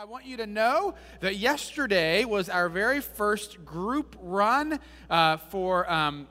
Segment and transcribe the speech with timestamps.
[0.00, 4.78] I want you to know that yesterday was our very first group run
[5.10, 6.28] uh, for um,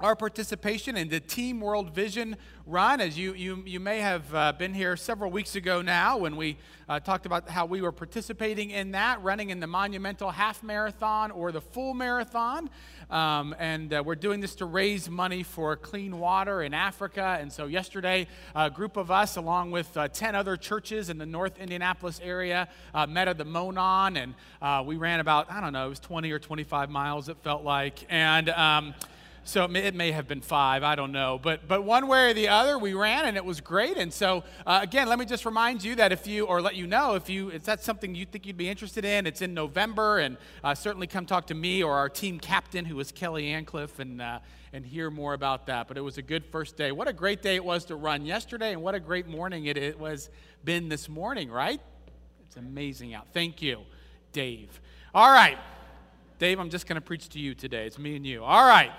[0.00, 2.36] our participation in the Team World Vision
[2.66, 3.02] run.
[3.02, 6.56] As you, you, you may have uh, been here several weeks ago now when we
[6.88, 11.30] uh, talked about how we were participating in that, running in the monumental half marathon
[11.30, 12.70] or the full marathon.
[13.10, 17.36] Um, and uh, we're doing this to raise money for clean water in Africa.
[17.38, 21.26] And so, yesterday, a group of us, along with uh, 10 other churches in the
[21.26, 24.16] North Indianapolis area, uh, met at the Monon.
[24.16, 27.36] And uh, we ran about, I don't know, it was 20 or 25 miles, it
[27.42, 28.06] felt like.
[28.08, 28.94] And um,
[29.44, 31.40] so it may, it may, have been five, I don't know.
[31.42, 33.96] But, but one way or the other, we ran and it was great.
[33.96, 36.86] And so, uh, again, let me just remind you that if you, or let you
[36.86, 40.18] know, if you, if that's something you think you'd be interested in, it's in November.
[40.18, 43.98] And uh, certainly come talk to me or our team captain, who is Kelly Ancliffe,
[43.98, 44.40] and, uh,
[44.72, 45.88] and hear more about that.
[45.88, 46.92] But it was a good first day.
[46.92, 49.76] What a great day it was to run yesterday, and what a great morning it,
[49.76, 50.30] it was
[50.64, 51.80] been this morning, right?
[52.46, 53.28] It's amazing out.
[53.32, 53.80] Thank you,
[54.32, 54.80] Dave.
[55.14, 55.58] All right.
[56.38, 57.86] Dave, I'm just going to preach to you today.
[57.86, 58.42] It's me and you.
[58.42, 58.90] All right.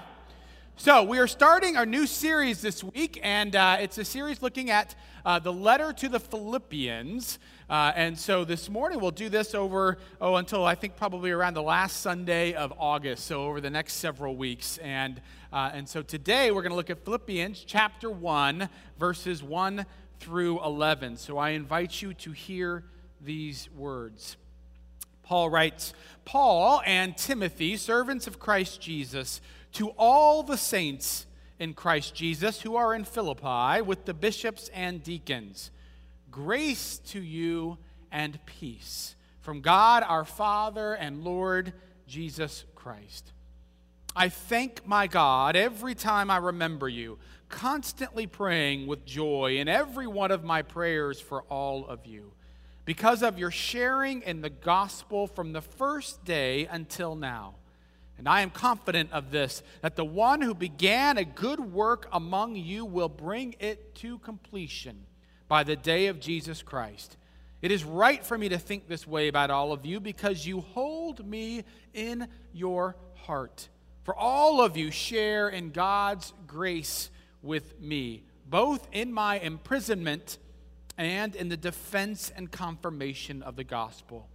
[0.77, 4.71] So, we are starting our new series this week, and uh, it's a series looking
[4.71, 7.37] at uh, the letter to the Philippians.
[7.69, 11.53] Uh, and so this morning we'll do this over, oh, until I think probably around
[11.53, 14.79] the last Sunday of August, so over the next several weeks.
[14.79, 15.21] And,
[15.53, 19.85] uh, and so today we're going to look at Philippians chapter 1, verses 1
[20.19, 21.17] through 11.
[21.17, 22.85] So I invite you to hear
[23.19, 24.37] these words.
[25.23, 25.93] Paul writes
[26.25, 29.39] Paul and Timothy, servants of Christ Jesus,
[29.73, 31.25] to all the saints
[31.59, 35.71] in Christ Jesus who are in Philippi with the bishops and deacons.
[36.31, 37.77] Grace to you
[38.11, 41.73] and peace from God our Father and Lord
[42.07, 43.31] Jesus Christ.
[44.15, 50.07] I thank my God every time I remember you, constantly praying with joy in every
[50.07, 52.33] one of my prayers for all of you,
[52.85, 57.55] because of your sharing in the gospel from the first day until now
[58.21, 62.55] and I am confident of this, that the one who began a good work among
[62.55, 65.07] you will bring it to completion
[65.47, 67.17] by the day of Jesus Christ.
[67.63, 70.61] It is right for me to think this way about all of you because you
[70.61, 71.63] hold me
[71.95, 73.69] in your heart.
[74.03, 77.09] For all of you share in God's grace
[77.41, 80.37] with me, both in my imprisonment
[80.95, 84.29] and in the defense and confirmation of the gospel.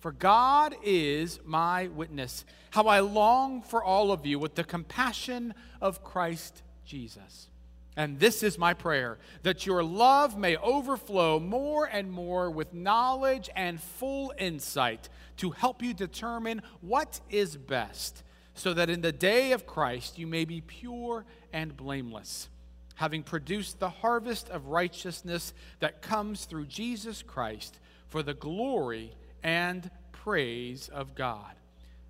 [0.00, 5.54] For God is my witness, how I long for all of you with the compassion
[5.80, 7.48] of Christ Jesus.
[7.96, 13.50] And this is my prayer that your love may overflow more and more with knowledge
[13.56, 15.08] and full insight
[15.38, 18.22] to help you determine what is best,
[18.54, 22.48] so that in the day of Christ you may be pure and blameless,
[22.94, 29.12] having produced the harvest of righteousness that comes through Jesus Christ for the glory
[29.42, 31.54] and praise of God.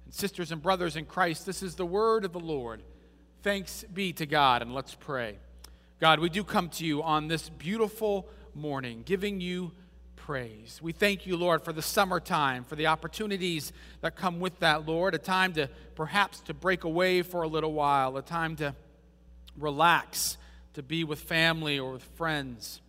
[0.05, 2.83] And sisters and brothers in Christ, this is the word of the Lord.
[3.43, 5.39] Thanks be to God, and let's pray.
[6.00, 9.72] God, we do come to you on this beautiful morning, giving you
[10.16, 10.81] praise.
[10.83, 15.15] We thank you, Lord, for the summertime, for the opportunities that come with that, Lord,
[15.15, 18.75] a time to perhaps to break away for a little while, a time to
[19.56, 20.37] relax,
[20.75, 22.81] to be with family or with friends.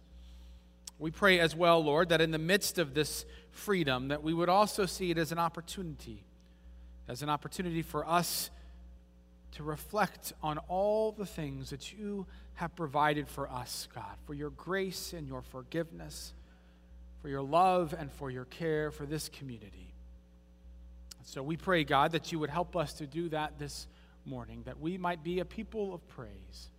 [0.99, 4.49] We pray as well, Lord, that in the midst of this freedom, that we would
[4.49, 6.25] also see it as an opportunity,
[7.07, 8.51] as an opportunity for us
[9.53, 14.49] to reflect on all the things that you have provided for us, God, for your
[14.49, 16.33] grace and your forgiveness,
[17.21, 19.93] for your love and for your care for this community.
[21.23, 23.87] So we pray, God, that you would help us to do that this
[24.25, 26.69] morning, that we might be a people of praise.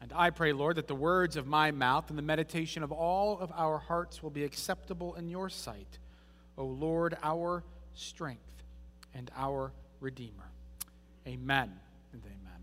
[0.00, 3.38] And I pray, Lord, that the words of my mouth and the meditation of all
[3.38, 5.98] of our hearts will be acceptable in your sight,
[6.58, 8.62] O Lord, our strength
[9.14, 10.50] and our Redeemer.
[11.26, 11.72] Amen
[12.12, 12.60] and amen.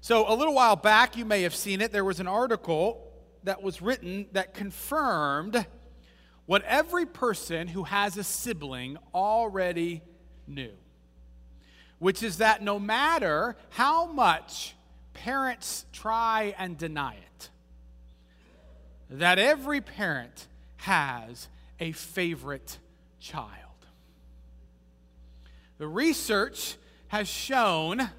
[0.00, 3.02] So, a little while back, you may have seen it, there was an article
[3.44, 5.66] that was written that confirmed
[6.44, 10.02] what every person who has a sibling already
[10.46, 10.72] knew,
[11.98, 14.75] which is that no matter how much
[15.16, 17.48] parents try and deny it.
[19.08, 20.46] That every parent
[20.76, 21.48] has
[21.80, 22.78] a favorite
[23.18, 23.50] child.
[25.78, 26.76] The research
[27.08, 28.10] has shown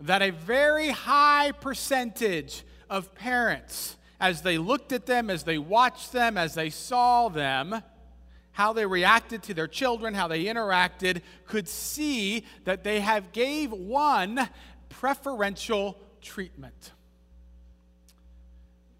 [0.00, 6.12] that a very high percentage of parents, as they looked at them, as they watched
[6.12, 7.82] them, as they saw them,
[8.52, 13.72] how they reacted to their children, how they interacted, could see that they have gave
[13.72, 14.48] one
[15.00, 16.92] preferential treatment.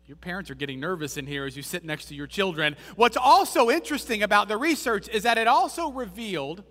[0.07, 2.77] Your parents are getting nervous in here as you sit next to your children.
[2.97, 6.63] What's also interesting about the research is that it also revealed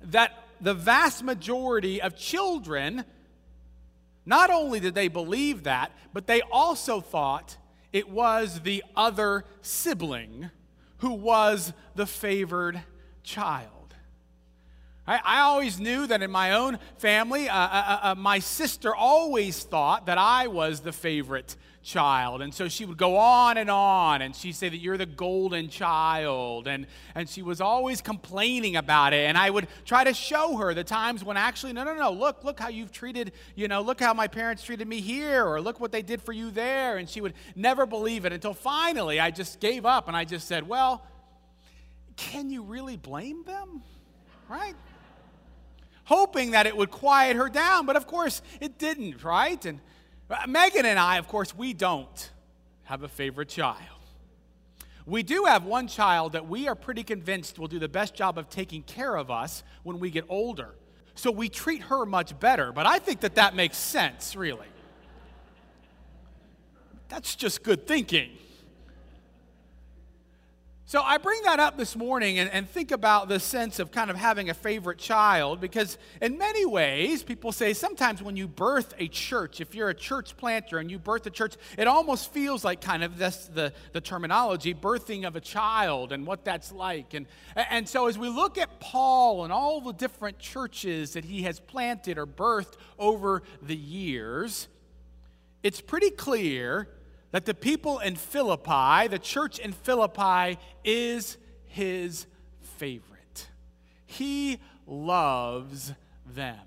[0.00, 3.04] that the vast majority of children,
[4.24, 7.56] not only did they believe that, but they also thought
[7.92, 10.50] it was the other sibling
[10.98, 12.80] who was the favored
[13.24, 13.73] child.
[15.06, 18.94] I, I always knew that in my own family, uh, uh, uh, uh, my sister
[18.94, 22.40] always thought that I was the favorite child.
[22.40, 25.68] And so she would go on and on, and she'd say that you're the golden
[25.68, 26.66] child.
[26.66, 29.28] And, and she was always complaining about it.
[29.28, 32.42] And I would try to show her the times when actually, no, no, no, look,
[32.42, 35.78] look how you've treated, you know, look how my parents treated me here, or look
[35.78, 36.96] what they did for you there.
[36.96, 40.48] And she would never believe it until finally I just gave up and I just
[40.48, 41.06] said, well,
[42.16, 43.82] can you really blame them?
[44.48, 44.74] Right?
[46.04, 49.64] Hoping that it would quiet her down, but of course it didn't, right?
[49.64, 49.80] And
[50.30, 52.30] uh, Megan and I, of course, we don't
[52.84, 53.78] have a favorite child.
[55.06, 58.38] We do have one child that we are pretty convinced will do the best job
[58.38, 60.74] of taking care of us when we get older.
[61.14, 64.66] So we treat her much better, but I think that that makes sense, really.
[67.08, 68.30] That's just good thinking.
[70.94, 74.12] So I bring that up this morning and, and, think about the sense of kind
[74.12, 78.94] of having a favorite child because, in many ways, people say sometimes when you birth
[79.00, 82.64] a church, if you're a church planter and you birth a church, it almost feels
[82.64, 87.12] like kind of this, the, the terminology, birthing of a child and what that's like.
[87.12, 87.26] And,
[87.56, 91.58] and so as we look at Paul and all the different churches that he has
[91.58, 94.68] planted or birthed over the years,
[95.64, 96.86] it's pretty clear
[97.34, 102.26] that the people in Philippi, the church in Philippi, is his
[102.60, 103.48] favorite.
[104.06, 105.92] He loves
[106.24, 106.60] them.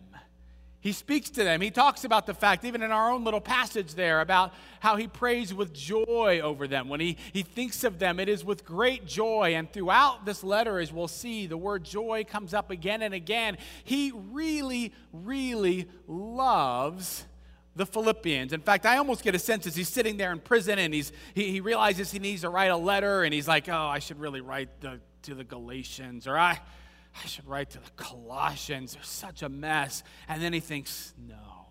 [0.81, 1.61] He speaks to them.
[1.61, 5.07] He talks about the fact, even in our own little passage there, about how he
[5.07, 6.89] prays with joy over them.
[6.89, 9.53] When he, he thinks of them, it is with great joy.
[9.55, 13.57] And throughout this letter, as we'll see, the word joy comes up again and again.
[13.85, 17.23] He really, really loves
[17.77, 18.51] the Philippians.
[18.51, 21.11] In fact, I almost get a sense as he's sitting there in prison and he's,
[21.33, 24.19] he, he realizes he needs to write a letter and he's like, oh, I should
[24.19, 26.59] really write the, to the Galatians or I,
[27.23, 28.93] I should write to the Colossians.
[28.93, 30.03] They're such a mess.
[30.27, 31.67] And then he thinks, no,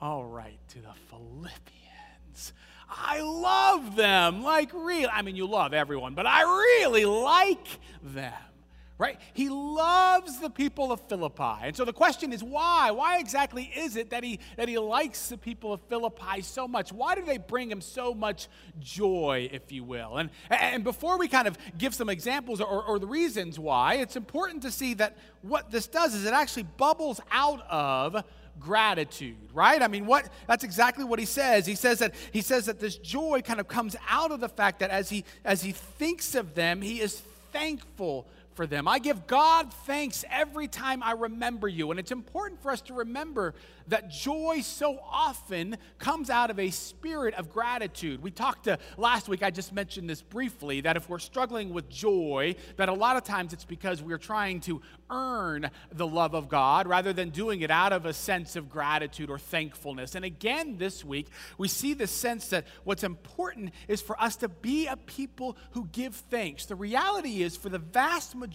[0.00, 2.52] I'll write to the Philippians.
[2.88, 4.42] I love them.
[4.42, 7.66] Like, really, I mean, you love everyone, but I really like
[8.02, 8.32] them
[8.98, 9.20] right?
[9.34, 11.62] He loves the people of Philippi.
[11.62, 12.90] And so the question is why?
[12.90, 16.92] Why exactly is it that he, that he likes the people of Philippi so much?
[16.92, 18.48] Why do they bring him so much
[18.80, 20.16] joy, if you will?
[20.16, 24.16] And, and before we kind of give some examples or, or the reasons why, it's
[24.16, 28.24] important to see that what this does is it actually bubbles out of
[28.58, 32.64] gratitude right i mean what that's exactly what he says he says that he says
[32.64, 35.72] that this joy kind of comes out of the fact that as he as he
[35.72, 37.20] thinks of them he is
[37.52, 38.88] thankful for them.
[38.88, 41.90] I give God thanks every time I remember you.
[41.90, 43.54] And it's important for us to remember
[43.88, 48.20] that joy so often comes out of a spirit of gratitude.
[48.20, 51.88] We talked to last week, I just mentioned this briefly, that if we're struggling with
[51.88, 56.48] joy, that a lot of times it's because we're trying to earn the love of
[56.48, 60.16] God rather than doing it out of a sense of gratitude or thankfulness.
[60.16, 64.48] And again, this week, we see the sense that what's important is for us to
[64.48, 66.66] be a people who give thanks.
[66.66, 68.45] The reality is, for the vast majority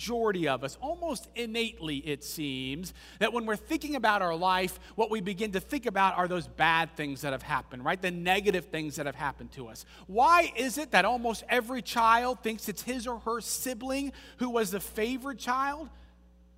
[0.47, 5.21] of us, almost innately, it seems, that when we're thinking about our life, what we
[5.21, 8.01] begin to think about are those bad things that have happened, right?
[8.01, 9.85] The negative things that have happened to us.
[10.07, 14.71] Why is it that almost every child thinks it's his or her sibling who was
[14.71, 15.89] the favored child?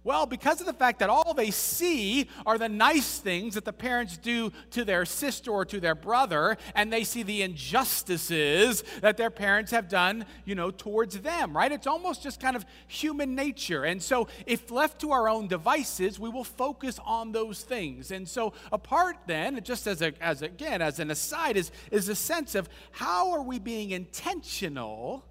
[0.05, 3.71] Well, because of the fact that all they see are the nice things that the
[3.71, 9.15] parents do to their sister or to their brother, and they see the injustices that
[9.15, 11.71] their parents have done, you know, towards them, right?
[11.71, 13.85] It's almost just kind of human nature.
[13.85, 18.11] And so, if left to our own devices, we will focus on those things.
[18.11, 22.09] And so, a part then, just as, a, as again, as an aside, is, is
[22.09, 25.23] a sense of how are we being intentional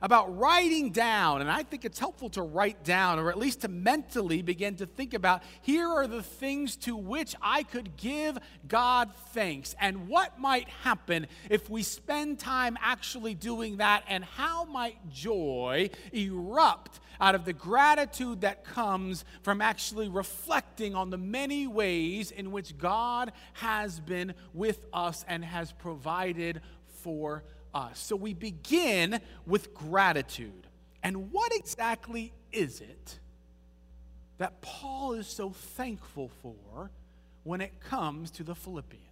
[0.00, 3.68] about writing down, and I think it's helpful to write down, or at least to
[3.68, 8.38] mentally begin to think about here are the things to which I could give
[8.68, 14.64] God thanks, and what might happen if we spend time actually doing that, and how
[14.64, 21.66] might joy erupt out of the gratitude that comes from actually reflecting on the many
[21.66, 26.60] ways in which God has been with us and has provided
[27.02, 27.98] for us us.
[27.98, 30.66] So we begin with gratitude.
[31.02, 33.18] And what exactly is it
[34.38, 36.90] that Paul is so thankful for
[37.44, 39.04] when it comes to the Philippians?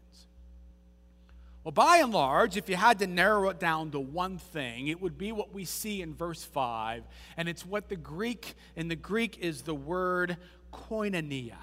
[1.65, 5.03] Well, by and large, if you had to narrow it down to one thing, it
[5.03, 7.03] would be what we see in verse 5,
[7.37, 10.37] and it's what the Greek, in the Greek, is the word
[10.73, 11.57] koinonia.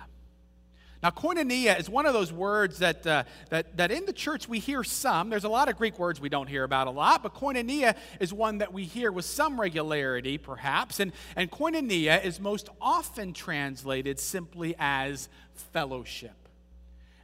[1.03, 4.59] Now, koinonia is one of those words that, uh, that, that in the church we
[4.59, 5.29] hear some.
[5.29, 8.33] There's a lot of Greek words we don't hear about a lot, but koinonia is
[8.33, 11.01] one that we hear with some regularity, perhaps.
[11.01, 15.27] And, and koinonia is most often translated simply as
[15.73, 16.37] fellowship.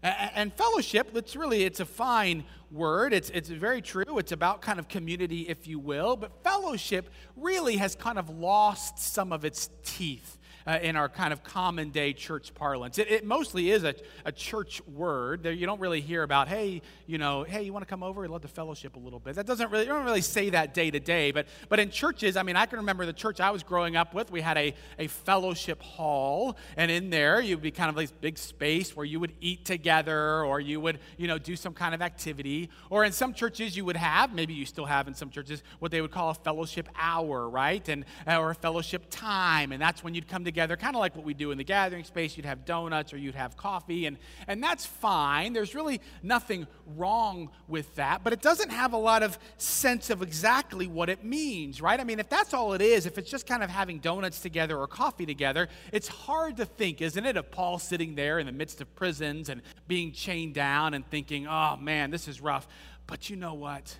[0.03, 3.13] And fellowship, it's really, it's a fine word.
[3.13, 4.17] It's, it's very true.
[4.17, 6.17] It's about kind of community, if you will.
[6.17, 11.33] But fellowship really has kind of lost some of its teeth uh, in our kind
[11.33, 12.97] of common day church parlance.
[12.97, 15.45] It, it mostly is a, a church word.
[15.45, 18.23] You don't really hear about, hey, you know, hey, you want to come over?
[18.23, 19.35] I'd love to fellowship a little bit.
[19.35, 21.31] That doesn't really, you don't really say that day to day.
[21.31, 24.13] But, but in churches, I mean, I can remember the church I was growing up
[24.13, 26.57] with, we had a, a fellowship hall.
[26.77, 30.43] And in there, you'd be kind of this big space where you would eat together
[30.43, 32.69] or you would, you know, do some kind of activity.
[32.89, 35.91] Or in some churches, you would have, maybe you still have in some churches, what
[35.91, 37.87] they would call a fellowship hour, right?
[37.89, 39.71] And, or a fellowship time.
[39.71, 41.63] And that's when you'd come together together, kind of like what we do in the
[41.63, 42.35] gathering space.
[42.35, 45.53] You'd have donuts or you'd have coffee, and, and that's fine.
[45.53, 46.65] There's really nothing
[46.97, 51.23] wrong with that, but it doesn't have a lot of sense of exactly what it
[51.23, 51.99] means, right?
[51.99, 54.75] I mean, if that's all it is, if it's just kind of having donuts together
[54.75, 58.51] or coffee together, it's hard to think, isn't it, of Paul sitting there in the
[58.51, 62.67] midst of prisons and being chained down and thinking, oh man, this is rough.
[63.05, 63.95] But you know what?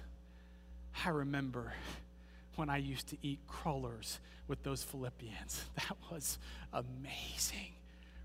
[1.06, 1.74] I remember
[2.60, 5.64] when I used to eat crullers with those Philippians.
[5.76, 6.38] That was
[6.74, 7.74] amazing.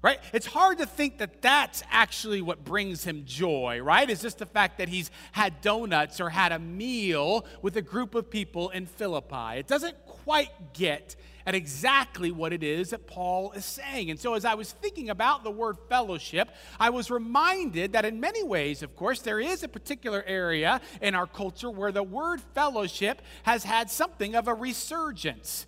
[0.03, 0.19] Right?
[0.35, 4.11] It's hard to think that that's actually what brings him joy, right?
[4.11, 8.15] It's just the fact that he's had donuts or had a meal with a group
[8.15, 9.59] of people in Philippi.
[9.59, 14.11] It doesn't quite get at exactly what it is that Paul is saying.
[14.11, 18.21] And so, as I was thinking about the word fellowship, I was reminded that in
[18.21, 22.41] many ways, of course, there is a particular area in our culture where the word
[22.55, 25.67] fellowship has had something of a resurgence.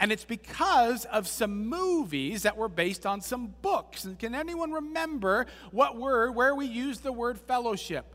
[0.00, 4.04] And it's because of some movies that were based on some books.
[4.04, 8.14] And can anyone remember what word, where we use the word fellowship?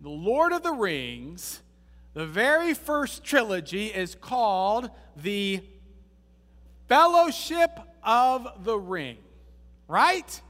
[0.00, 1.60] The Lord of the Rings,
[2.14, 5.60] the very first trilogy is called the
[6.88, 7.70] Fellowship
[8.02, 9.18] of the Ring,
[9.86, 10.40] right?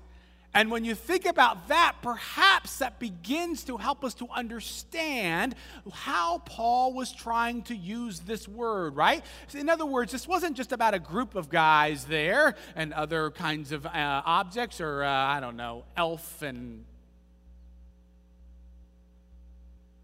[0.52, 5.54] And when you think about that, perhaps that begins to help us to understand
[5.92, 9.24] how Paul was trying to use this word, right?
[9.54, 13.70] In other words, this wasn't just about a group of guys there and other kinds
[13.70, 16.84] of uh, objects or, uh, I don't know, elf and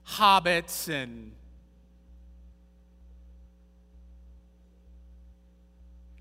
[0.07, 1.33] hobbits and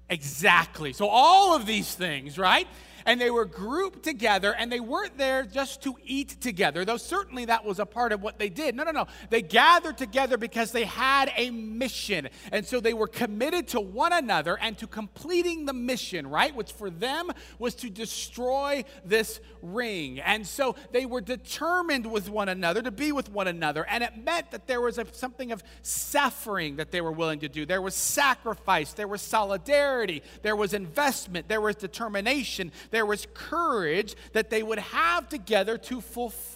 [0.10, 0.94] Exactly.
[0.94, 2.68] So, all of these things, right?
[3.06, 7.46] And they were grouped together and they weren't there just to eat together, though certainly
[7.46, 8.76] that was a part of what they did.
[8.76, 9.08] No, no, no.
[9.30, 12.30] They gathered together because they had a mission.
[12.52, 16.56] And so they were committed to one another and to completing the mission, right?
[16.56, 20.20] Which for them was to destroy this ring.
[20.20, 23.86] And so they were determined with one another to be with one another.
[23.86, 27.50] And it meant that there was a, something of suffering that they were willing to
[27.50, 27.66] do.
[27.66, 34.16] There was sacrifice, there was solidarity, there was investment, there was determination, there was courage
[34.32, 36.55] that they would have together to fulfill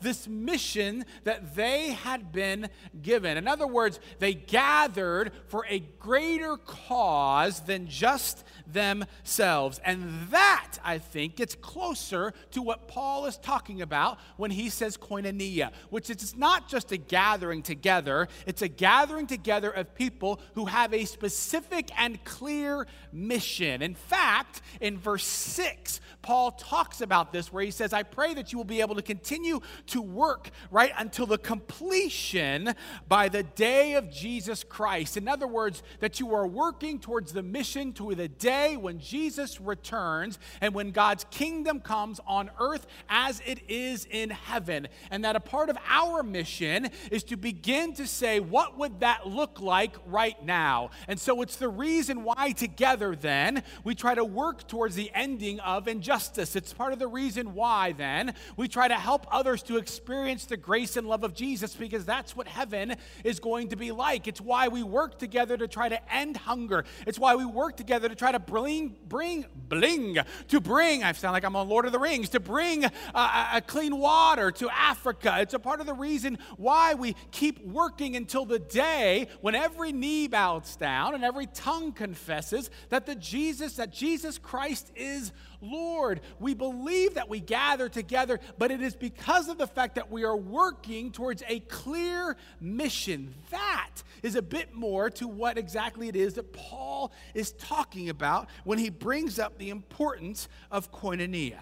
[0.00, 2.68] this mission that they had been
[3.02, 3.36] given.
[3.36, 9.80] In other words, they gathered for a greater cause than just themselves.
[9.84, 14.96] And that, I think, gets closer to what Paul is talking about when he says
[14.96, 20.66] koinonia, which is not just a gathering together, it's a gathering together of people who
[20.66, 23.82] have a specific and clear mission.
[23.82, 28.52] In fact, in verse 6, Paul talks about this where he says, I pray that
[28.52, 32.74] you will be able to continue to work right until the completion
[33.08, 35.16] by the day of Jesus Christ.
[35.16, 39.60] In other words, that you are working towards the mission to the day when Jesus
[39.60, 44.88] returns and when God's kingdom comes on earth as it is in heaven.
[45.10, 49.26] And that a part of our mission is to begin to say, what would that
[49.26, 50.90] look like right now?
[51.06, 55.60] And so it's the reason why together then we try to work towards the ending
[55.60, 56.56] of injustice.
[56.56, 60.56] It's part of the reason why then we try to help others to experience the
[60.56, 64.26] grace and love of Jesus because that's what heaven is going to be like.
[64.26, 66.84] It's why we work together to try to end hunger.
[67.06, 71.32] It's why we work together to try to bring, bring, bling, to bring, I sound
[71.32, 72.84] like I'm on Lord of the Rings, to bring
[73.14, 75.36] a clean water to Africa.
[75.40, 79.92] It's a part of the reason why we keep working until the day when every
[79.92, 85.32] knee bows down and every tongue confesses that the Jesus, that Jesus Christ is is
[85.60, 86.20] Lord.
[86.38, 90.24] We believe that we gather together, but it is because of the fact that we
[90.24, 93.34] are working towards a clear mission.
[93.50, 93.90] That
[94.22, 98.78] is a bit more to what exactly it is that Paul is talking about when
[98.78, 101.60] he brings up the importance of koinonia.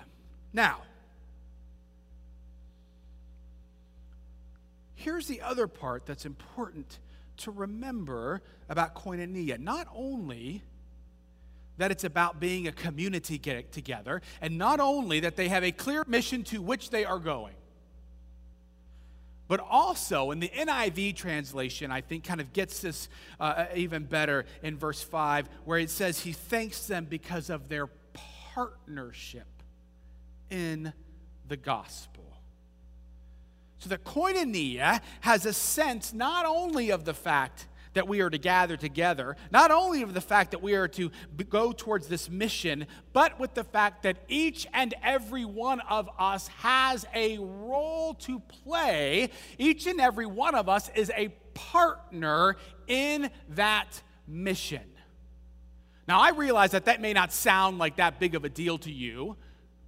[0.53, 0.83] Now,
[4.95, 6.99] here's the other part that's important
[7.39, 9.59] to remember about koinonia.
[9.59, 10.63] Not only
[11.79, 15.73] that it's about being a community get together, and not only that they have a
[15.73, 17.55] clear mission to which they are going,
[19.49, 24.45] but also in the NIV translation, I think kind of gets this uh, even better
[24.63, 27.87] in verse 5, where it says, He thanks them because of their
[28.55, 29.47] partnership
[30.51, 30.93] in
[31.47, 32.25] the gospel.
[33.79, 38.39] So the koinonia has a sense not only of the fact that we are to
[38.39, 41.11] gather together, not only of the fact that we are to
[41.51, 46.49] go towards this mission, but with the fact that each and every one of us
[46.49, 49.31] has a role to play.
[49.59, 54.83] Each and every one of us is a partner in that mission.
[56.07, 58.93] Now, I realize that that may not sound like that big of a deal to
[58.93, 59.37] you,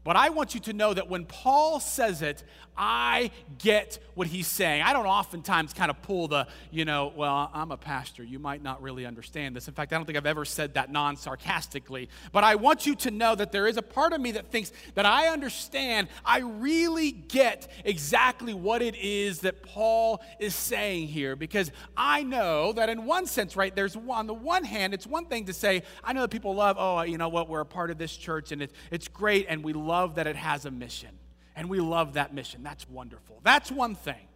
[0.09, 2.43] but I want you to know that when Paul says it,
[2.79, 4.83] I get what he's saying.
[4.83, 8.23] I don't oftentimes kind of pull the, you know, well, I'm a pastor.
[8.23, 9.67] You might not really understand this.
[9.67, 12.09] In fact, I don't think I've ever said that non sarcastically.
[12.33, 14.73] But I want you to know that there is a part of me that thinks
[14.95, 16.09] that I understand.
[16.25, 22.73] I really get exactly what it is that Paul is saying here because I know
[22.73, 25.83] that in one sense, right, there's on the one hand, it's one thing to say,
[26.05, 28.53] I know that people love, oh, you know what, we're a part of this church
[28.53, 31.11] and it, it's great and we love that it has a mission
[31.59, 32.63] and we love that mission.
[32.63, 33.41] That's wonderful.
[33.43, 34.29] That's one thing.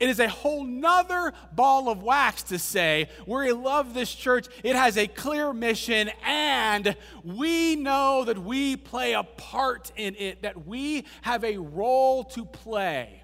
[0.00, 4.76] It is a whole nother ball of wax to say, we love this church, it
[4.76, 10.66] has a clear mission, and we know that we play a part in it, that
[10.66, 13.22] we have a role to play.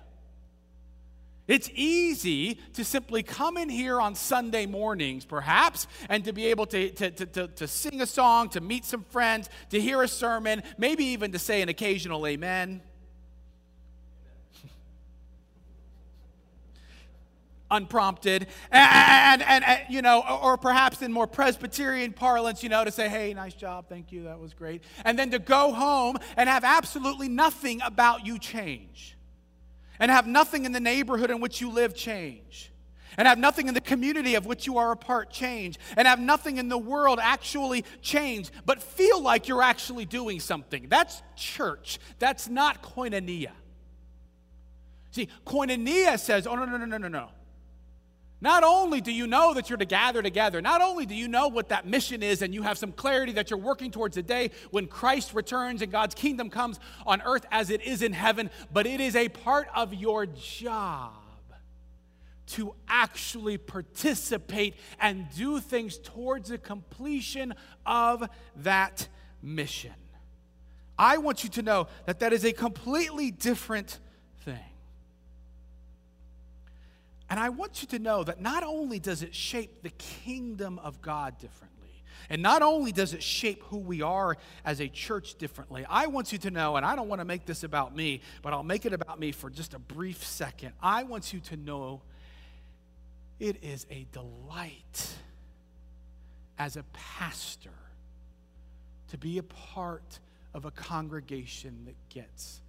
[1.52, 6.64] It's easy to simply come in here on Sunday mornings, perhaps, and to be able
[6.64, 10.62] to, to, to, to, sing a song, to meet some friends, to hear a sermon,
[10.78, 12.80] maybe even to say an occasional amen.
[17.70, 22.90] unprompted, and, and, and, you know, or perhaps in more Presbyterian parlance, you know, to
[22.90, 24.82] say, hey, nice job, thank you, that was great.
[25.04, 29.18] And then to go home and have absolutely nothing about you change,
[30.02, 32.72] and have nothing in the neighborhood in which you live change.
[33.16, 36.18] And have nothing in the community of which you are a part change, and have
[36.18, 40.86] nothing in the world actually change, but feel like you're actually doing something.
[40.88, 42.00] That's church.
[42.18, 43.52] That's not koinonia.
[45.12, 47.28] See, koinonia says, oh, no, no, no, no, no, no.
[48.42, 51.46] Not only do you know that you're to gather together, not only do you know
[51.46, 54.50] what that mission is and you have some clarity that you're working towards a day
[54.72, 58.84] when Christ returns and God's kingdom comes on earth as it is in heaven, but
[58.84, 61.12] it is a part of your job
[62.48, 67.54] to actually participate and do things towards the completion
[67.86, 69.06] of that
[69.40, 69.94] mission.
[70.98, 74.00] I want you to know that that is a completely different
[74.44, 74.58] thing.
[77.32, 81.00] And I want you to know that not only does it shape the kingdom of
[81.00, 85.86] God differently, and not only does it shape who we are as a church differently,
[85.88, 88.52] I want you to know, and I don't want to make this about me, but
[88.52, 90.72] I'll make it about me for just a brief second.
[90.82, 92.02] I want you to know
[93.40, 95.14] it is a delight
[96.58, 97.70] as a pastor
[99.08, 100.18] to be a part
[100.52, 102.61] of a congregation that gets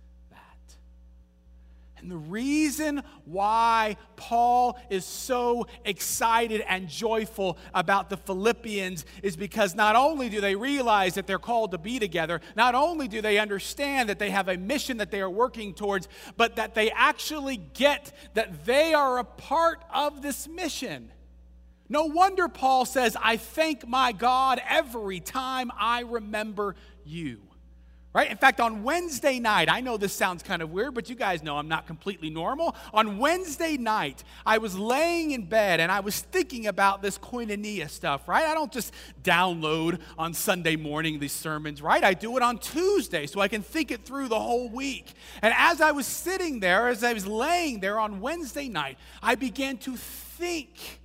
[2.03, 9.73] and the reason why Paul is so excited and joyful about the Philippians is because
[9.73, 13.37] not only do they realize that they're called to be together, not only do they
[13.39, 17.57] understand that they have a mission that they are working towards, but that they actually
[17.57, 21.09] get that they are a part of this mission.
[21.87, 27.41] No wonder Paul says, I thank my God every time I remember you.
[28.13, 28.30] Right?
[28.30, 31.41] In fact, on Wednesday night, I know this sounds kind of weird, but you guys
[31.41, 32.76] know I'm not completely normal.
[32.93, 37.89] On Wednesday night, I was laying in bed and I was thinking about this koinonia
[37.89, 38.45] stuff, right?
[38.45, 42.04] I don't just download on Sunday morning these sermons, right?
[42.04, 45.13] I do it on Tuesday so I can think it through the whole week.
[45.41, 49.34] And as I was sitting there, as I was laying there on Wednesday night, I
[49.34, 50.99] began to think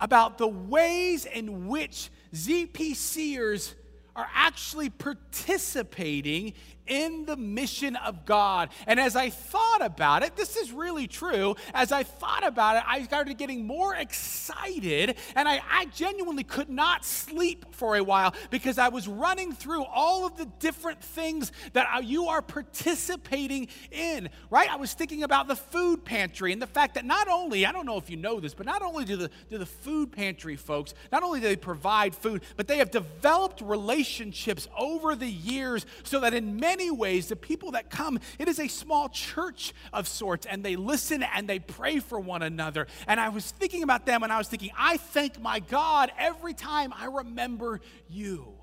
[0.00, 3.74] about the ways in which ZPCers
[4.16, 6.52] are actually participating
[6.86, 8.68] in the mission of God.
[8.86, 11.56] And as I thought about it, this is really true.
[11.72, 16.68] As I thought about it, I started getting more excited, and I, I genuinely could
[16.68, 21.52] not sleep for a while because I was running through all of the different things
[21.72, 24.70] that you are participating in, right?
[24.70, 27.86] I was thinking about the food pantry and the fact that not only, I don't
[27.86, 30.94] know if you know this, but not only do the, do the food pantry folks,
[31.10, 36.20] not only do they provide food, but they have developed relationships over the years so
[36.20, 40.46] that in many ways, the people that come, it is a small church of sorts,
[40.46, 42.86] and they listen and they pray for one another.
[43.06, 46.54] And I was thinking about them, and I was thinking, I thank my God every
[46.54, 48.53] time I remember you.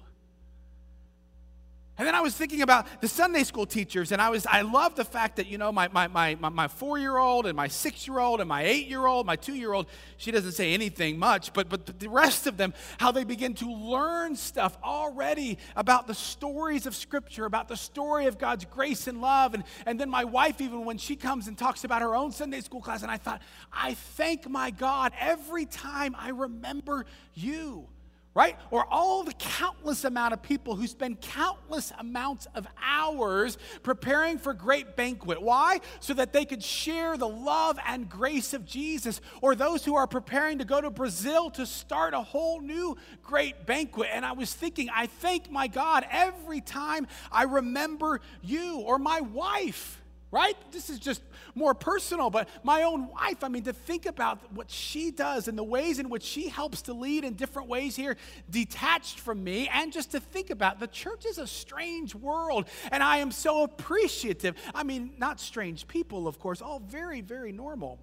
[2.02, 4.96] And then I was thinking about the Sunday school teachers, and I was I love
[4.96, 8.64] the fact that, you know, my my my, my four-year-old and my six-year-old and my
[8.64, 9.86] eight-year-old, my two-year-old,
[10.18, 13.72] she doesn't say anything much, but but the rest of them, how they begin to
[13.72, 19.22] learn stuff already about the stories of Scripture, about the story of God's grace and
[19.22, 19.54] love.
[19.54, 22.62] And, and then my wife, even when she comes and talks about her own Sunday
[22.62, 27.90] school class, and I thought, I thank my God every time I remember you
[28.34, 28.58] right?
[28.70, 34.54] Or all the countless amount of people who spend countless amounts of hours preparing for
[34.54, 35.42] great banquet.
[35.42, 35.82] Why?
[36.00, 39.20] So that they could share the love and grace of Jesus.
[39.42, 43.66] Or those who are preparing to go to Brazil to start a whole new great
[43.66, 44.10] banquet.
[44.14, 49.20] And I was thinking, I thank my God every time I remember you or my
[49.22, 50.01] wife
[50.32, 50.56] right?
[50.72, 51.22] This is just
[51.56, 55.58] more personal, but my own wife, I mean, to think about what she does and
[55.58, 58.16] the ways in which she helps to lead in different ways here,
[58.50, 63.04] detached from me, and just to think about the church is a strange world, and
[63.04, 64.56] I am so appreciative.
[64.74, 68.00] I mean, not strange people, of course, all very, very normal.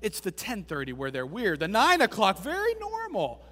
[0.00, 1.60] It's the 10:30 where they're weird.
[1.60, 3.42] The 9 o'clock, very normal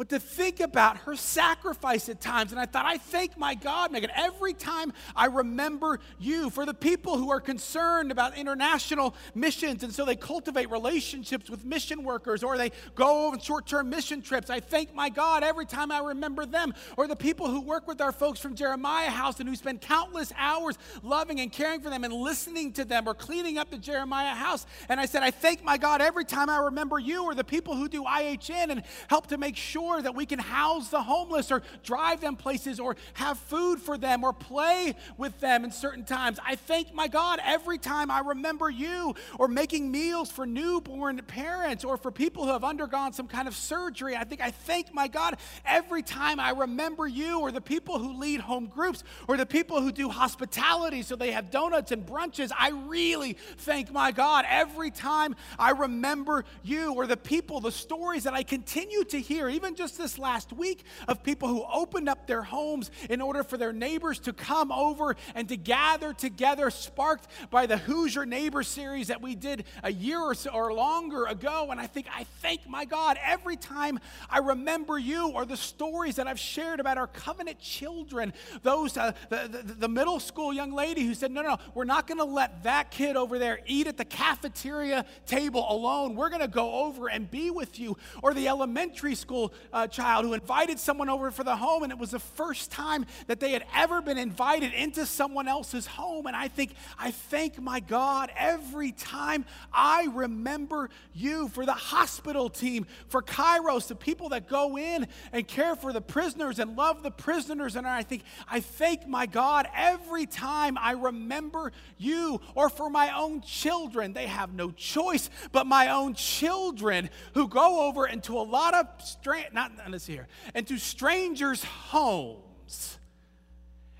[0.00, 2.52] but to think about her sacrifice at times.
[2.52, 6.72] And I thought, I thank my God, Megan, every time I remember you for the
[6.72, 9.82] people who are concerned about international missions.
[9.82, 14.22] And so they cultivate relationships with mission workers or they go on short term mission
[14.22, 14.48] trips.
[14.48, 16.72] I thank my God every time I remember them.
[16.96, 20.32] Or the people who work with our folks from Jeremiah House and who spend countless
[20.38, 24.34] hours loving and caring for them and listening to them or cleaning up the Jeremiah
[24.34, 24.64] House.
[24.88, 27.76] And I said, I thank my God every time I remember you or the people
[27.76, 31.50] who do IHN and help to make sure sure that we can house the homeless
[31.50, 36.04] or drive them places or have food for them or play with them in certain
[36.04, 36.38] times.
[36.44, 41.84] I thank my God every time I remember you or making meals for newborn parents
[41.84, 44.16] or for people who have undergone some kind of surgery.
[44.16, 48.18] I think I thank my God every time I remember you or the people who
[48.18, 52.52] lead home groups or the people who do hospitality so they have donuts and brunches.
[52.56, 58.24] I really thank my God every time I remember you or the people, the stories
[58.24, 62.26] that I continue to hear, even just this last week of people who opened up
[62.26, 67.26] their homes in order for their neighbors to come over and to gather together, sparked
[67.48, 71.68] by the Hoosier Neighbor series that we did a year or, so, or longer ago.
[71.70, 76.16] And I think, I thank my God every time I remember you or the stories
[76.16, 78.34] that I've shared about our covenant children.
[78.62, 82.06] Those, uh, the, the, the middle school young lady who said, No, no, we're not
[82.06, 86.16] going to let that kid over there eat at the cafeteria table alone.
[86.16, 87.96] We're going to go over and be with you.
[88.22, 91.98] Or the elementary school uh, child who invited someone over for the home, and it
[91.98, 96.26] was the first time that they had ever been invited into someone else's home.
[96.26, 102.48] And I think, I thank my God every time I remember you for the hospital
[102.48, 107.02] team, for Kairos, the people that go in and care for the prisoners and love
[107.02, 107.76] the prisoners.
[107.76, 113.16] And I think, I thank my God every time I remember you, or for my
[113.16, 114.12] own children.
[114.12, 118.86] They have no choice but my own children who go over into a lot of
[119.02, 122.98] strength not, this here, and to strangers' homes,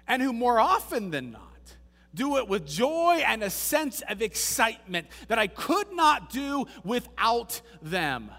[0.07, 1.51] and who more often than not
[2.15, 7.61] do it with joy and a sense of excitement that I could not do without
[7.81, 8.31] them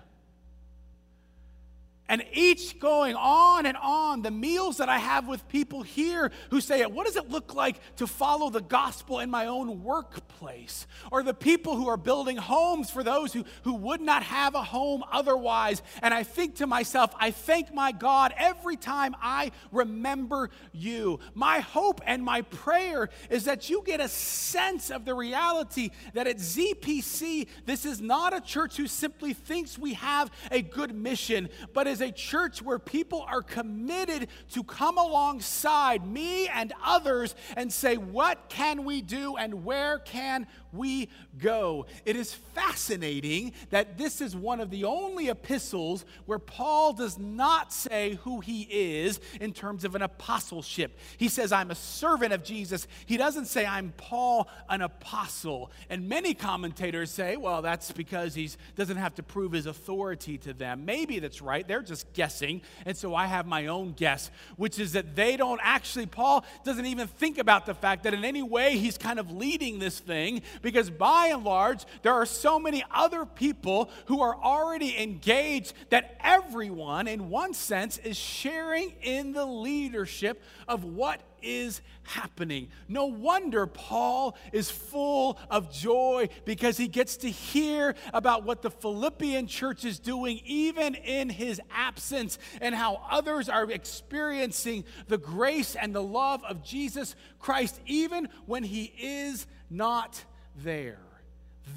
[2.12, 4.22] and each going on and on.
[4.22, 7.80] The meals that I have with people here who say, What does it look like
[7.96, 10.88] to follow the gospel in my own workplace?
[11.10, 14.62] Or the people who are building homes for those who, who would not have a
[14.62, 15.82] home otherwise.
[16.02, 21.22] And I think to myself, I thank my God every time I remember you.
[21.34, 26.28] My hope and my prayer is that you get a sense of the reality that
[26.28, 31.48] at ZPC, this is not a church who simply thinks we have a good mission,
[31.74, 37.72] but is a church where people are committed to come alongside me and others and
[37.72, 41.86] say, What can we do and where can we go.
[42.06, 47.74] It is fascinating that this is one of the only epistles where Paul does not
[47.74, 50.98] say who he is in terms of an apostleship.
[51.18, 52.88] He says, I'm a servant of Jesus.
[53.06, 55.72] He doesn't say, I'm Paul, an apostle.
[55.90, 60.54] And many commentators say, well, that's because he doesn't have to prove his authority to
[60.54, 60.86] them.
[60.86, 61.68] Maybe that's right.
[61.68, 62.62] They're just guessing.
[62.86, 66.86] And so I have my own guess, which is that they don't actually, Paul doesn't
[66.86, 70.42] even think about the fact that in any way he's kind of leading this thing
[70.62, 76.18] because by and large, there are so many other people who are already engaged that
[76.24, 82.70] everyone, in one sense, is sharing in the leadership of what is happening.
[82.88, 88.70] No wonder Paul is full of joy because he gets to hear about what the
[88.70, 95.76] Philippian church is doing, even in his absence, and how others are experiencing the grace
[95.76, 100.24] and the love of Jesus Christ, even when he is not
[100.64, 101.00] there.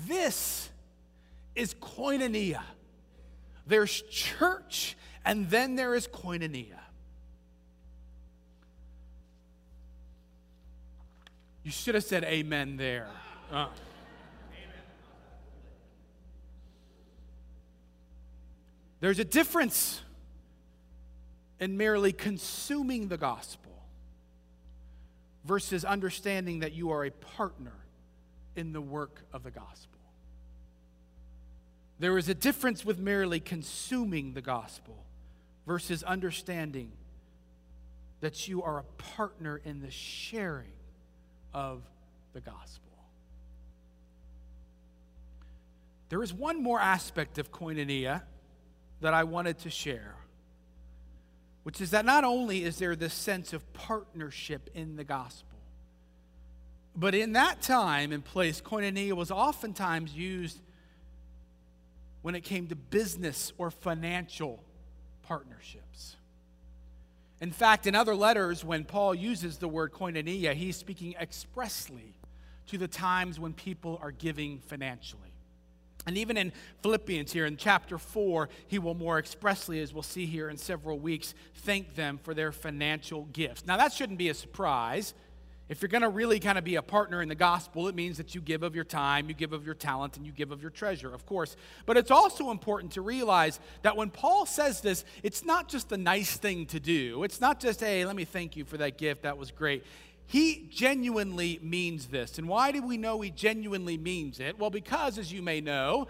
[0.07, 0.71] This
[1.55, 2.63] is koinonia.
[3.67, 6.79] There's church, and then there is koinonia.
[11.63, 13.09] You should have said amen there.
[13.51, 13.69] Uh.
[19.01, 20.03] There's a difference
[21.61, 23.73] in merely consuming the gospel
[25.45, 27.84] versus understanding that you are a partner
[28.57, 30.01] in the work of the gospel.
[31.99, 35.05] There is a difference with merely consuming the gospel
[35.67, 36.93] versus understanding
[38.21, 40.73] that you are a partner in the sharing
[41.53, 41.83] of
[42.33, 42.91] the gospel.
[46.09, 48.23] There is one more aspect of koinonia
[49.01, 50.17] that I wanted to share,
[51.63, 55.54] which is that not only is there this sense of partnership in the gospel,
[56.97, 60.61] but in that time and place, koinonia was oftentimes used
[62.23, 64.63] when it came to business or financial
[65.23, 66.17] partnerships.
[67.41, 72.15] In fact, in other letters, when Paul uses the word koinonia, he's speaking expressly
[72.69, 75.35] to the times when people are giving financially.
[76.07, 76.53] And even in
[76.83, 80.99] Philippians, here in chapter 4, he will more expressly, as we'll see here in several
[80.99, 83.67] weeks, thank them for their financial gifts.
[83.67, 85.15] Now, that shouldn't be a surprise
[85.69, 88.19] if you're going to really kind of be a partner in the gospel, it means
[88.19, 90.61] that you give of your time, you give of your talent, and you give of
[90.61, 91.57] your treasure, of course.
[91.87, 95.97] But it's also important to realize that when Paul says this, it's not just a
[95.97, 97.25] nice thing to do.
[97.25, 99.85] It's not just, hey, let me thank you for that gift, that was great.
[100.27, 102.39] He genuinely means this.
[102.39, 104.59] And why do we know he genuinely means it?
[104.59, 106.09] Well, because, as you may know,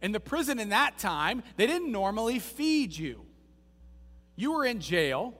[0.00, 3.26] in the prison in that time, they didn't normally feed you.
[4.36, 5.34] You were in jail,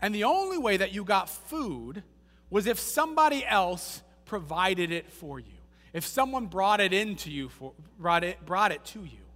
[0.00, 2.02] and the only way that you got food
[2.50, 5.46] was if somebody else provided it for you.
[5.92, 9.26] If someone brought it into you, for, brought, it, brought it to you.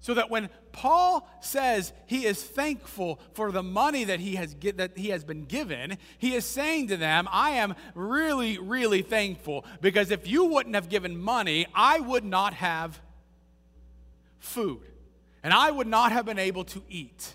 [0.00, 4.76] So that when Paul says he is thankful for the money that he has get,
[4.78, 9.64] that he has been given, he is saying to them, I am really really thankful
[9.80, 13.00] because if you wouldn't have given money, I would not have
[14.38, 14.82] food.
[15.42, 17.34] And I would not have been able to eat.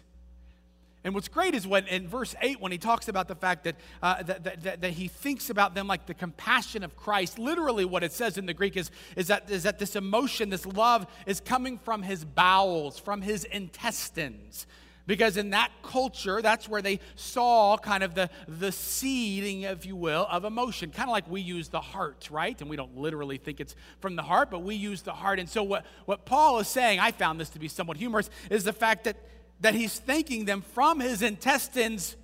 [1.03, 3.75] And what's great is when in verse 8, when he talks about the fact that,
[4.01, 8.03] uh, that, that, that, he thinks about them like the compassion of Christ, literally what
[8.03, 11.41] it says in the Greek is, is, that, is that this emotion, this love, is
[11.41, 14.65] coming from his bowels, from his intestines.
[15.05, 19.97] Because in that culture, that's where they saw kind of the, the seeding, if you
[19.97, 20.91] will, of emotion.
[20.91, 22.59] Kind of like we use the heart, right?
[22.61, 25.39] And we don't literally think it's from the heart, but we use the heart.
[25.39, 28.63] And so, what, what Paul is saying, I found this to be somewhat humorous, is
[28.63, 29.17] the fact that
[29.63, 32.15] that he's thanking them from his intestines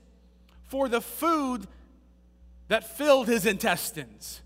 [0.65, 1.67] for the food
[2.67, 4.41] that filled his intestines.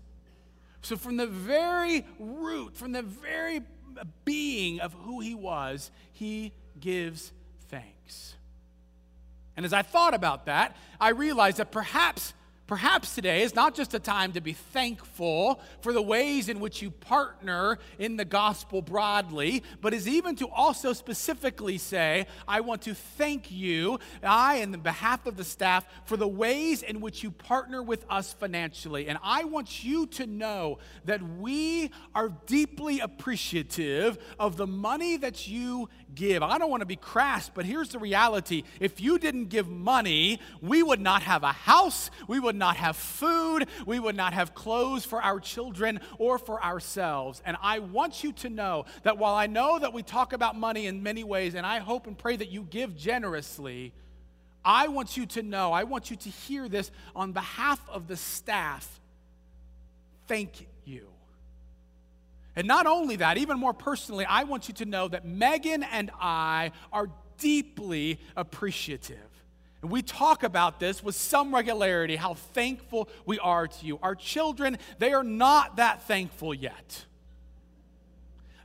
[0.80, 3.62] So, from the very root, from the very
[4.24, 7.32] being of who he was, he gives
[7.68, 8.36] thanks.
[9.56, 12.32] And as I thought about that, I realized that perhaps
[12.66, 16.80] Perhaps today is not just a time to be thankful for the ways in which
[16.80, 22.80] you partner in the gospel broadly, but is even to also specifically say, I want
[22.82, 27.22] to thank you, I, in the behalf of the staff, for the ways in which
[27.22, 29.08] you partner with us financially.
[29.08, 35.46] And I want you to know that we are deeply appreciative of the money that
[35.46, 36.42] you give.
[36.42, 38.62] I don't want to be crass, but here's the reality.
[38.80, 42.96] If you didn't give money, we would not have a house, we would not have
[42.96, 47.42] food, we would not have clothes for our children or for ourselves.
[47.44, 50.86] And I want you to know that while I know that we talk about money
[50.86, 53.92] in many ways, and I hope and pray that you give generously,
[54.64, 58.16] I want you to know, I want you to hear this on behalf of the
[58.16, 59.00] staff.
[60.26, 61.08] Thank you.
[62.56, 66.10] And not only that, even more personally, I want you to know that Megan and
[66.20, 69.18] I are deeply appreciative.
[69.84, 73.98] And we talk about this with some regularity how thankful we are to you.
[74.02, 77.04] Our children, they are not that thankful yet.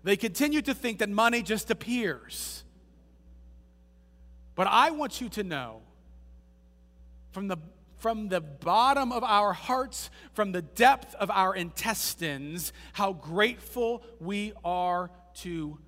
[0.02, 2.64] They continue to think that money just appears.
[4.56, 5.82] But I want you to know
[7.34, 7.58] from the
[7.98, 14.54] from the bottom of our hearts, from the depth of our intestines, how grateful we
[14.64, 15.80] are to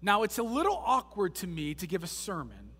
[0.00, 2.70] Now, it's a little awkward to me to give a sermon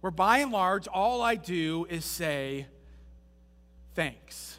[0.00, 2.66] where, by and large, all I do is say,
[3.94, 4.58] thanks.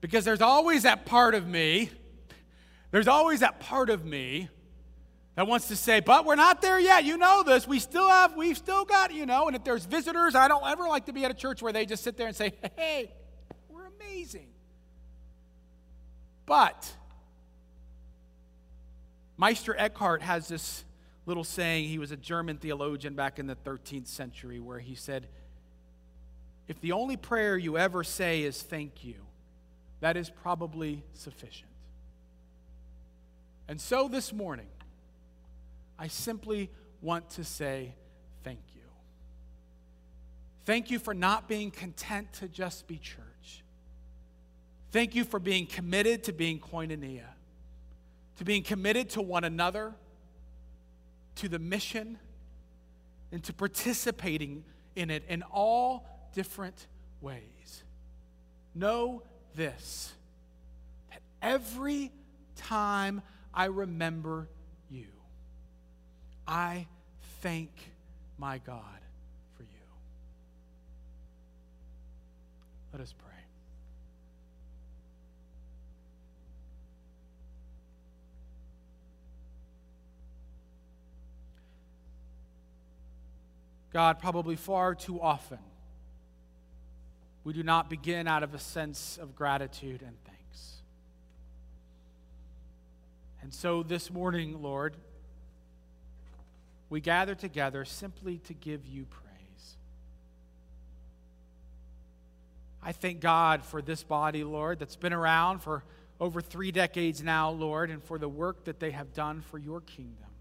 [0.00, 1.90] Because there's always that part of me,
[2.90, 4.48] there's always that part of me
[5.36, 7.04] that wants to say, but we're not there yet.
[7.04, 7.66] You know this.
[7.66, 10.86] We still have, we've still got, you know, and if there's visitors, I don't ever
[10.86, 13.12] like to be at a church where they just sit there and say, hey,
[13.68, 14.48] we're amazing.
[16.46, 16.92] But
[19.36, 20.84] Meister Eckhart has this
[21.26, 21.88] little saying.
[21.88, 25.28] He was a German theologian back in the 13th century where he said,
[26.68, 29.16] if the only prayer you ever say is thank you,
[30.00, 31.70] that is probably sufficient.
[33.68, 34.68] And so this morning,
[35.98, 36.70] I simply
[37.00, 37.94] want to say
[38.42, 38.82] thank you.
[40.64, 43.62] Thank you for not being content to just be church.
[44.90, 47.26] Thank you for being committed to being koinonia,
[48.38, 49.94] to being committed to one another,
[51.36, 52.18] to the mission,
[53.32, 54.64] and to participating
[54.96, 56.86] in it in all different
[57.20, 57.82] ways.
[58.74, 59.22] Know
[59.54, 60.12] this
[61.10, 62.10] that every
[62.56, 64.48] time I remember
[64.90, 65.06] you,
[66.46, 66.86] I
[67.40, 67.70] thank
[68.38, 68.82] my God
[69.56, 69.68] for you.
[72.92, 73.33] Let us pray.
[83.94, 85.60] God, probably far too often,
[87.44, 90.78] we do not begin out of a sense of gratitude and thanks.
[93.40, 94.96] And so this morning, Lord,
[96.90, 99.76] we gather together simply to give you praise.
[102.82, 105.84] I thank God for this body, Lord, that's been around for
[106.18, 109.82] over three decades now, Lord, and for the work that they have done for your
[109.82, 110.33] kingdom.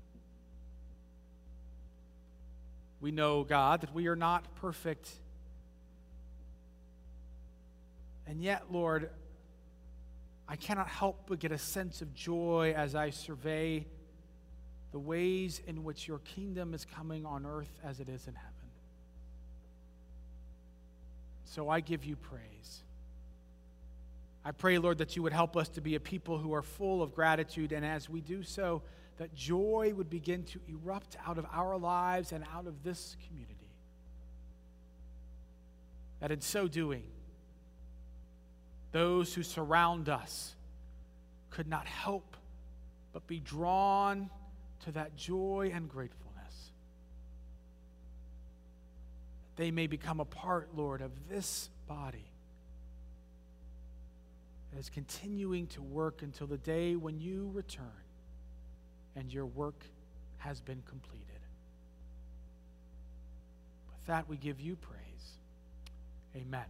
[3.03, 5.09] We know, God, that we are not perfect.
[8.25, 9.09] And yet, Lord,
[10.47, 13.87] I cannot help but get a sense of joy as I survey
[14.93, 18.53] the ways in which your kingdom is coming on earth as it is in heaven.
[21.43, 22.83] So I give you praise.
[24.45, 27.03] I pray, Lord, that you would help us to be a people who are full
[27.03, 28.81] of gratitude, and as we do so,
[29.17, 33.53] that joy would begin to erupt out of our lives and out of this community.
[36.19, 37.03] That in so doing,
[38.91, 40.55] those who surround us
[41.49, 42.37] could not help
[43.11, 44.29] but be drawn
[44.85, 46.71] to that joy and gratefulness.
[49.55, 52.25] They may become a part, Lord, of this body
[54.71, 58.02] that is continuing to work until the day when you return
[59.15, 59.85] and your work
[60.37, 61.23] has been completed.
[63.87, 65.37] With that, we give you praise.
[66.35, 66.65] Amen.